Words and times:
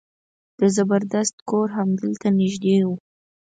د 0.59 0.61
زبردست 0.75 1.35
کور 1.49 1.67
همدلته 1.77 2.27
نژدې 2.39 2.75
و. 2.85 2.89